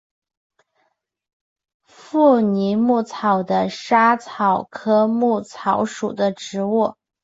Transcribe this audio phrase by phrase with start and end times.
[1.85, 6.95] 富宁薹草是莎草科薹草属的植物。